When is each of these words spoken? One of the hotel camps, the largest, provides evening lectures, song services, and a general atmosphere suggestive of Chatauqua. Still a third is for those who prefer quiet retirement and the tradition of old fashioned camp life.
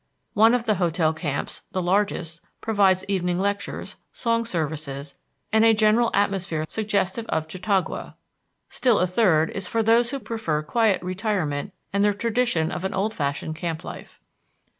One 0.33 0.55
of 0.55 0.63
the 0.65 0.77
hotel 0.81 1.13
camps, 1.13 1.61
the 1.73 1.79
largest, 1.79 2.41
provides 2.59 3.05
evening 3.07 3.37
lectures, 3.37 3.97
song 4.11 4.45
services, 4.45 5.13
and 5.53 5.63
a 5.63 5.75
general 5.75 6.09
atmosphere 6.15 6.65
suggestive 6.67 7.27
of 7.27 7.47
Chatauqua. 7.47 8.15
Still 8.67 8.97
a 8.97 9.05
third 9.05 9.51
is 9.51 9.67
for 9.67 9.83
those 9.83 10.09
who 10.09 10.17
prefer 10.17 10.63
quiet 10.63 11.03
retirement 11.03 11.71
and 11.93 12.03
the 12.03 12.15
tradition 12.15 12.71
of 12.71 12.83
old 12.91 13.13
fashioned 13.13 13.55
camp 13.55 13.83
life. 13.83 14.19